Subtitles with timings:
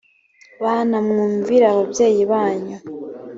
[0.63, 2.77] bana mwumvire ababyeyi banyu